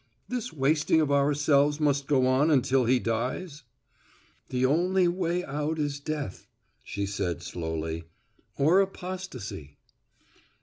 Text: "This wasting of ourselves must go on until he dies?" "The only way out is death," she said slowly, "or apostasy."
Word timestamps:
"This 0.27 0.51
wasting 0.51 0.99
of 0.99 1.11
ourselves 1.11 1.79
must 1.79 2.07
go 2.07 2.25
on 2.25 2.49
until 2.49 2.85
he 2.85 2.97
dies?" 2.97 3.61
"The 4.49 4.65
only 4.65 5.07
way 5.07 5.45
out 5.45 5.77
is 5.77 5.99
death," 5.99 6.47
she 6.83 7.05
said 7.05 7.43
slowly, 7.43 8.05
"or 8.57 8.81
apostasy." 8.81 9.77